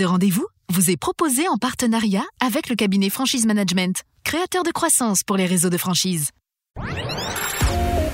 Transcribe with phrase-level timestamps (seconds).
[0.00, 5.22] Ce rendez-vous vous est proposé en partenariat avec le cabinet Franchise Management, créateur de croissance
[5.22, 6.30] pour les réseaux de franchise.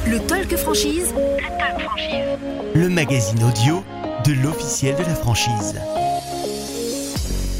[0.04, 1.14] Le Talk Franchise.
[1.14, 2.38] Le Talk Franchise.
[2.74, 3.84] Le magazine audio
[4.24, 5.76] de l'officiel de la franchise.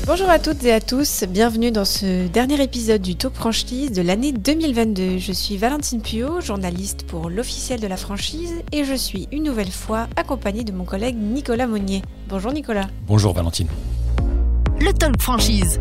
[0.08, 4.02] Bonjour à toutes et à tous, bienvenue dans ce dernier épisode du Talk Franchise de
[4.02, 5.18] l'année 2022.
[5.18, 9.70] Je suis Valentine Puyot, journaliste pour l'officiel de la franchise et je suis une nouvelle
[9.70, 12.02] fois accompagnée de mon collègue Nicolas Monnier.
[12.28, 12.88] Bonjour Nicolas.
[13.06, 13.68] Bonjour Valentine.
[14.86, 15.80] Le Talk Franchise.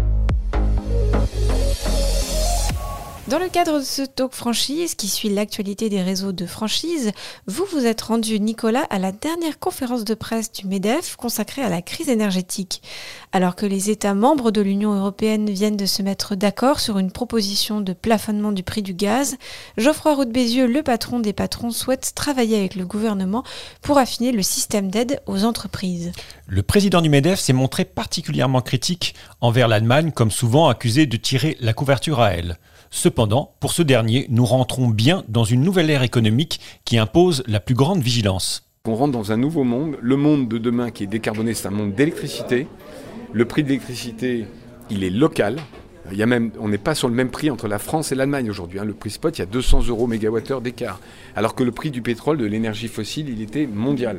[3.28, 7.12] Dans le cadre de ce talk franchise qui suit l'actualité des réseaux de franchise,
[7.48, 11.70] vous vous êtes rendu, Nicolas, à la dernière conférence de presse du MEDEF consacrée à
[11.70, 12.84] la crise énergétique.
[13.32, 17.12] Alors que les États membres de l'Union européenne viennent de se mettre d'accord sur une
[17.12, 19.38] proposition de plafonnement du prix du gaz,
[19.76, 23.44] Geoffroy Roux Bézieux, le patron des patrons, souhaite travailler avec le gouvernement
[23.82, 26.12] pour affiner le système d'aide aux entreprises.
[26.46, 31.58] Le président du MEDEF s'est montré particulièrement critique envers l'Allemagne, comme souvent accusé de tirer
[31.60, 32.60] la couverture à elle.
[33.16, 37.62] Cependant, pour ce dernier, nous rentrons bien dans une nouvelle ère économique qui impose la
[37.62, 38.70] plus grande vigilance.
[38.84, 39.96] On rentre dans un nouveau monde.
[40.02, 42.68] Le monde de demain qui est décarboné, c'est un monde d'électricité.
[43.32, 44.48] Le prix de l'électricité,
[44.90, 45.60] il est local.
[46.60, 48.80] On n'est pas sur le même prix entre la France et l'Allemagne aujourd'hui.
[48.80, 48.84] Hein.
[48.84, 51.00] Le prix spot, il y a 200 euros mégawattheure d'écart.
[51.38, 54.18] Alors que le prix du pétrole, de l'énergie fossile, il était mondial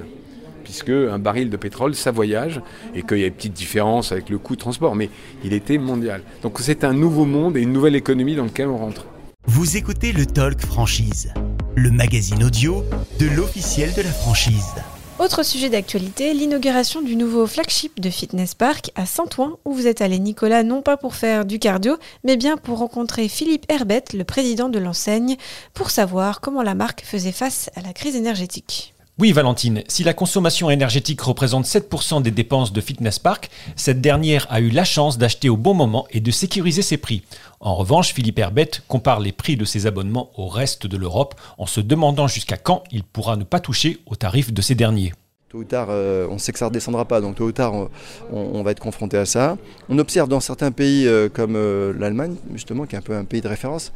[0.66, 2.60] puisque un baril de pétrole, ça voyage,
[2.92, 5.10] et qu'il y a une petite différence avec le coût de transport, mais
[5.44, 6.22] il était mondial.
[6.42, 9.06] Donc c'est un nouveau monde et une nouvelle économie dans lequel on rentre.
[9.46, 11.32] Vous écoutez le Talk Franchise,
[11.76, 12.82] le magazine audio
[13.20, 14.74] de l'officiel de la franchise.
[15.20, 20.00] Autre sujet d'actualité, l'inauguration du nouveau flagship de Fitness Park à Saint-Ouen, où vous êtes
[20.00, 24.24] allé Nicolas, non pas pour faire du cardio, mais bien pour rencontrer Philippe Herbette, le
[24.24, 25.36] président de l'enseigne,
[25.74, 28.95] pour savoir comment la marque faisait face à la crise énergétique.
[29.18, 34.46] Oui, Valentine, si la consommation énergétique représente 7% des dépenses de Fitness Park, cette dernière
[34.50, 37.22] a eu la chance d'acheter au bon moment et de sécuriser ses prix.
[37.60, 41.64] En revanche, Philippe Herbette compare les prix de ses abonnements au reste de l'Europe en
[41.64, 45.14] se demandant jusqu'à quand il pourra ne pas toucher aux tarifs de ces derniers.
[45.48, 47.72] Tôt ou tard, euh, on sait que ça ne redescendra pas, donc tôt ou tard,
[48.30, 49.56] on, va être confronté à ça.
[49.88, 53.24] On observe dans certains pays euh, comme euh, l'Allemagne, justement, qui est un peu un
[53.24, 53.94] pays de référence,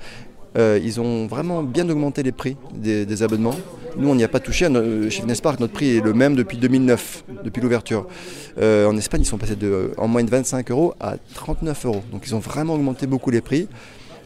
[0.56, 3.54] ils ont vraiment bien augmenté les prix des, abonnements.
[3.96, 4.68] Nous, on n'y a pas touché.
[5.10, 8.06] Chez Nespark, notre prix est le même depuis 2009, depuis l'ouverture.
[8.58, 12.02] Euh, en Espagne, ils sont passés de, en moyenne 25 euros à 39 euros.
[12.12, 13.68] Donc, ils ont vraiment augmenté beaucoup les prix.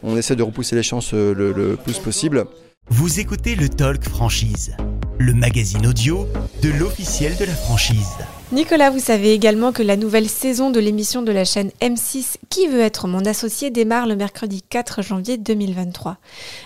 [0.03, 2.45] On essaie de repousser les chances euh, le plus possible.
[2.89, 4.75] Vous écoutez le Talk Franchise,
[5.17, 6.27] le magazine audio
[6.61, 8.17] de l'officiel de la franchise.
[8.55, 12.67] Nicolas, vous savez également que la nouvelle saison de l'émission de la chaîne M6 Qui
[12.67, 16.19] veut être mon associé démarre le mercredi 4 janvier 2023.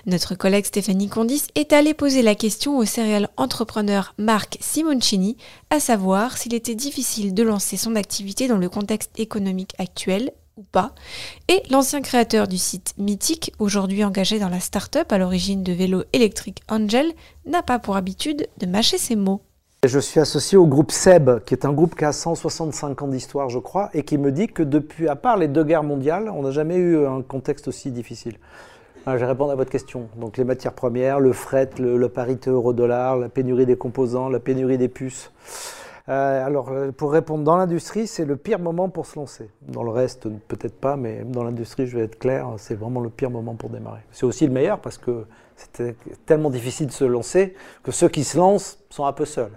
[0.05, 5.35] Notre collègue Stéphanie Condis est allée poser la question au serial entrepreneur Marc Simoncini,
[5.71, 10.61] à savoir s'il était difficile de lancer son activité dans le contexte économique actuel ou
[10.61, 10.93] pas.
[11.47, 16.03] Et l'ancien créateur du site Mythique, aujourd'hui engagé dans la start-up à l'origine de vélo
[16.13, 17.11] électrique Angel,
[17.47, 19.41] n'a pas pour habitude de mâcher ses mots.
[19.87, 23.47] Je suis associé au groupe SEB, qui est un groupe qui a 165 ans d'histoire,
[23.47, 26.43] je crois, et qui me dit que depuis, à part les deux guerres mondiales, on
[26.43, 28.35] n'a jamais eu un contexte aussi difficile.
[29.07, 30.09] je vais répondre à votre question.
[30.17, 34.77] Donc les matières premières, le fret, le, parité euro-dollar, la pénurie des composants, la pénurie
[34.77, 35.31] des puces.
[36.07, 39.49] Euh, alors, euh, pour répondre, dans l'industrie, c'est le pire moment pour se lancer.
[39.67, 43.09] Dans le reste, peut-être pas, mais dans l'industrie, je vais être clair, c'est vraiment le
[43.09, 44.01] pire moment pour démarrer.
[44.11, 45.95] C'est aussi le meilleur parce que c'est
[46.25, 49.51] tellement difficile de se lancer que ceux qui se lancent sont un peu seuls.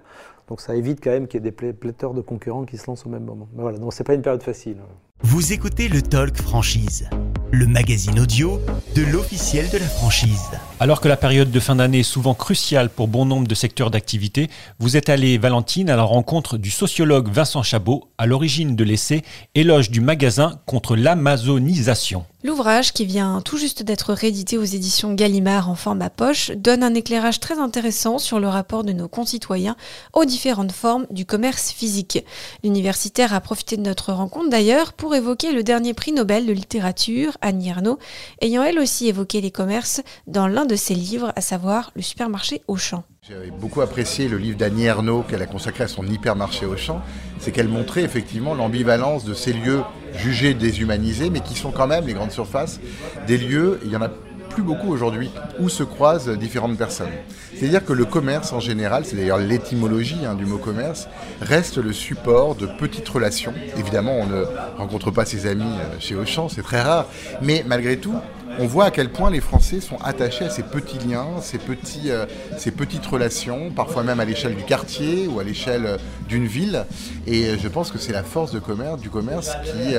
[0.49, 3.07] Donc ça évite quand même qu'il y ait des pléthores de concurrents qui se lancent
[3.07, 3.49] au même moment.
[3.55, 4.77] Mais voilà, donc c'est pas une période facile.
[5.23, 7.09] Vous écoutez le Talk Franchise,
[7.53, 8.63] le magazine audio
[8.97, 10.49] de l'officiel de la franchise.
[10.81, 13.91] Alors que la période de fin d'année est souvent cruciale pour bon nombre de secteurs
[13.91, 14.49] d'activité,
[14.79, 19.23] vous êtes allé, Valentine, à la rencontre du sociologue Vincent Chabot, à l'origine de l'essai
[19.55, 22.25] Éloge du magasin contre l'amazonisation.
[22.45, 26.95] L'ouvrage, qui vient tout juste d'être réédité aux éditions Gallimard en format poche, donne un
[26.95, 29.77] éclairage très intéressant sur le rapport de nos concitoyens
[30.13, 32.25] aux différentes formes du commerce physique.
[32.65, 37.37] L'universitaire a profité de notre rencontre d'ailleurs pour évoquer le dernier prix Nobel de littérature,
[37.43, 37.99] Annie Ernaux,
[38.41, 42.63] ayant elle aussi évoqué les commerces dans l'un de ses livres, à savoir Le supermarché
[42.69, 43.05] Auchan.
[43.29, 47.03] J'avais beaucoup apprécié le livre d'Annie Ernaux qu'elle a consacré à son hypermarché Auchan.
[47.39, 49.83] C'est qu'elle montrait effectivement l'ambivalence de ces lieux
[50.17, 52.81] jugés déshumanisés, mais qui sont quand même, les grandes surfaces,
[53.27, 54.11] des lieux, il y en a
[54.53, 57.11] plus beaucoup aujourd'hui où se croisent différentes personnes.
[57.57, 61.09] C'est-à-dire que le commerce en général, c'est d'ailleurs l'étymologie hein, du mot commerce,
[61.41, 63.55] reste le support de petites relations.
[63.79, 64.45] Évidemment, on ne
[64.77, 67.07] rencontre pas ses amis euh, chez Auchan, c'est très rare,
[67.41, 68.15] mais malgré tout,
[68.59, 72.11] on voit à quel point les Français sont attachés à ces petits liens, ces, petits,
[72.11, 72.27] euh,
[72.59, 75.97] ces petites relations, parfois même à l'échelle du quartier ou à l'échelle euh,
[76.29, 76.85] d'une ville.
[77.27, 79.95] Et je pense que c'est la force de commerce, du commerce qui,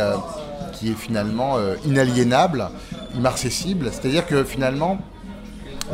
[0.73, 2.69] qui est finalement inaliénable,
[3.15, 3.89] immarcessible.
[3.91, 4.99] C'est-à-dire que finalement,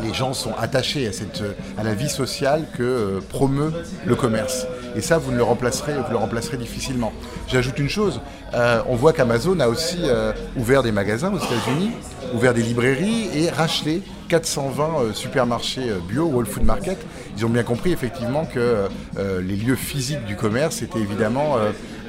[0.02, 1.44] les gens sont attachés à, cette,
[1.82, 3.74] la vie sociale que euh, promeut
[4.06, 4.66] le commerce.
[4.96, 7.12] Et ça, vous, ne le, remplacerez, vous le remplacerez difficilement.
[7.48, 8.22] J'ajoute une chose,
[8.54, 11.92] euh, on voit qu'Amazon a aussi euh, ouvert des magasins aux États-Unis,
[12.34, 16.98] ouvert des librairies et racheté 420 supermarchés bio, Whole Food Market.
[17.38, 18.88] Ils ont bien compris effectivement que
[19.18, 21.58] les lieux physiques du commerce étaient évidemment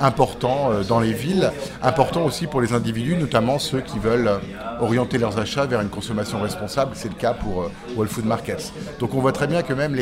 [0.01, 1.53] important euh, dans les villes,
[1.83, 4.39] important aussi pour les individus, notamment ceux qui veulent euh,
[4.81, 6.93] orienter leurs achats vers une consommation responsable.
[6.95, 8.73] C'est le cas pour euh, Whole Food Markets.
[8.99, 9.97] Donc on voit très bien que même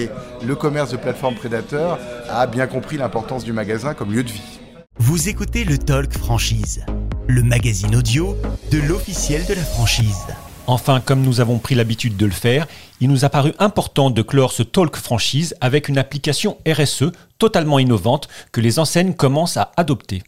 [0.47, 1.99] le commerce de plateformes prédateurs
[2.31, 4.61] a bien compris l'importance du magasin comme lieu de vie.
[4.99, 6.85] Vous écoutez le Talk Franchise,
[7.29, 8.39] le magazine audio
[8.73, 10.27] de l'officiel de la franchise.
[10.67, 12.67] Enfin, comme nous avons pris l'habitude de le faire,
[13.01, 17.79] il nous a paru important de clore ce talk franchise avec une application RSE totalement
[17.79, 20.23] innovante que les enseignes commencent à adopter.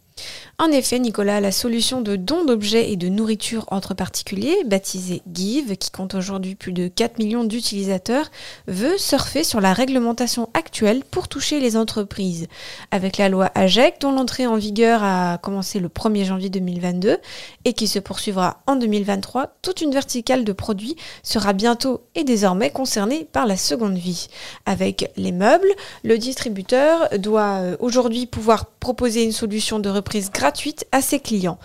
[0.63, 5.75] En effet, Nicolas, la solution de don d'objets et de nourriture entre particuliers, baptisée Give,
[5.79, 8.31] qui compte aujourd'hui plus de 4 millions d'utilisateurs,
[8.67, 12.47] veut surfer sur la réglementation actuelle pour toucher les entreprises.
[12.91, 17.17] Avec la loi AGEC, dont l'entrée en vigueur a commencé le 1er janvier 2022
[17.65, 22.69] et qui se poursuivra en 2023, toute une verticale de produits sera bientôt et désormais
[22.69, 24.27] concernée par la seconde vie.
[24.67, 25.73] Avec les meubles,
[26.05, 31.21] le distributeur doit euh, aujourd'hui pouvoir proposer une solution de reprise gratuite gratuite à ses
[31.21, 31.59] clients.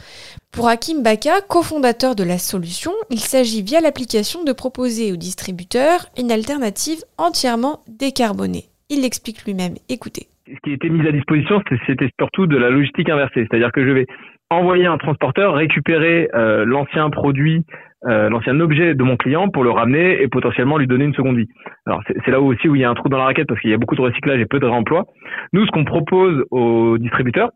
[0.54, 6.06] Pour Hakim Baka, cofondateur de la solution, il s'agit via l'application de proposer aux distributeurs
[6.22, 8.70] une alternative entièrement décarbonée.
[8.92, 9.74] Il l'explique lui-même.
[9.90, 10.30] Écoutez.
[10.46, 13.48] Ce qui était mis à disposition, c'était surtout de la logistique inversée.
[13.50, 14.06] C'est-à-dire que je vais
[14.52, 17.66] envoyer un transporteur récupérer euh, l'ancien produit,
[18.06, 21.38] euh, l'ancien objet de mon client pour le ramener et potentiellement lui donner une seconde
[21.38, 21.50] vie.
[21.88, 23.72] Alors c'est là aussi où il y a un trou dans la raquette parce qu'il
[23.72, 25.06] y a beaucoup de recyclage et peu de réemploi.
[25.54, 27.50] Nous, ce qu'on propose aux distributeurs,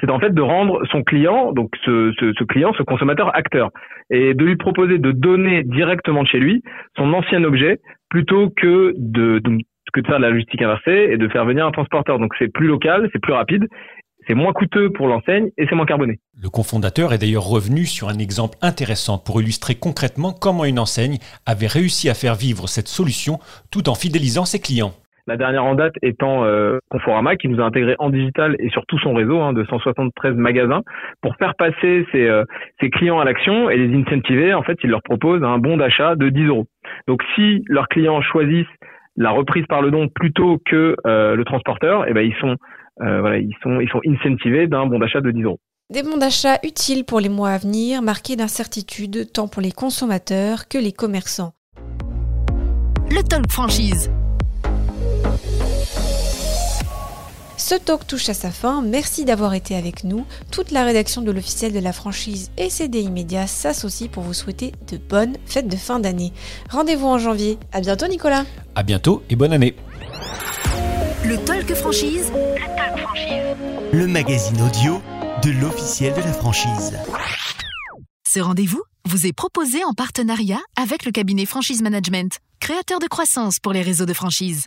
[0.00, 3.70] c'est en fait de rendre son client, donc ce, client, ce consommateur acteur,
[4.10, 6.62] et de lui proposer de donner directement de chez lui
[6.96, 9.40] son ancien objet plutôt que de,
[9.92, 12.18] que de faire de la logistique inversée et de faire venir un transporteur.
[12.18, 13.66] Donc c'est plus local, c'est plus rapide,
[14.26, 16.18] c'est moins coûteux pour l'enseigne et c'est moins carboné.
[16.40, 21.18] Le cofondateur est d'ailleurs revenu sur un exemple intéressant pour illustrer concrètement comment une enseigne
[21.46, 23.38] avait réussi à faire vivre cette solution
[23.70, 24.94] tout en fidélisant ses clients.
[25.28, 28.86] La dernière en date étant euh, Conforama, qui nous a intégré en digital et sur
[28.86, 30.82] tout son réseau hein, de 173 magasins
[31.20, 32.44] pour faire passer ses, euh,
[32.80, 34.54] ses clients à l'action et les incentiver.
[34.54, 36.66] En fait, ils leur proposent un bon d'achat de 10 euros.
[37.08, 38.66] Donc, si leurs clients choisissent
[39.16, 42.56] la reprise par le don plutôt que euh, le transporteur, eh ben ils sont
[43.02, 45.58] euh, voilà, ils sont ils sont incentivés d'un bon d'achat de 10 euros.
[45.92, 50.68] Des bons d'achat utiles pour les mois à venir, marqués d'incertitude tant pour les consommateurs
[50.68, 51.52] que les commerçants.
[53.10, 54.10] Le Talk Franchise.
[57.68, 58.80] Ce talk touche à sa fin.
[58.80, 60.24] Merci d'avoir été avec nous.
[60.52, 64.70] Toute la rédaction de l'officiel de la franchise et CDI Média s'associe pour vous souhaiter
[64.86, 66.32] de bonnes fêtes de fin d'année.
[66.70, 67.58] Rendez-vous en janvier.
[67.72, 68.44] À bientôt, Nicolas.
[68.76, 69.74] À bientôt et bonne année.
[71.24, 72.30] Le Talk Franchise.
[72.32, 73.56] Le Talk Franchise.
[73.92, 75.02] Le magazine audio
[75.42, 76.96] de l'officiel de la franchise.
[78.32, 83.58] Ce rendez-vous vous est proposé en partenariat avec le cabinet Franchise Management, créateur de croissance
[83.58, 84.66] pour les réseaux de franchise.